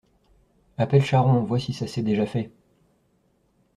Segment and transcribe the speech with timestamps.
[0.79, 2.49] Appelle Charron, vois si ça s’est déjà fait…